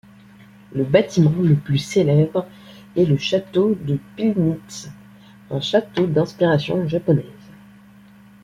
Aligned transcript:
Le 0.73 0.83
bâtiment 0.83 1.43
le 1.43 1.55
plus 1.55 1.77
célèbre 1.77 2.47
est 2.97 3.05
le 3.05 3.17
château 3.19 3.75
de 3.75 3.99
Pillnitz, 4.15 4.89
un 5.51 5.61
château 5.61 6.07
d'inspiration 6.07 6.87
japonaise. 6.87 7.51